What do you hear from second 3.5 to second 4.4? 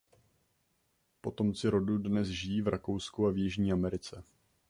Americe.